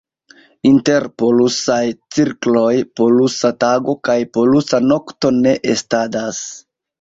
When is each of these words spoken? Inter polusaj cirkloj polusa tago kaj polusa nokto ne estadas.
Inter 0.67 1.03
polusaj 1.21 1.83
cirkloj 2.15 2.71
polusa 3.01 3.51
tago 3.65 3.95
kaj 4.09 4.17
polusa 4.39 4.81
nokto 4.87 5.33
ne 5.37 5.55
estadas. 5.77 6.43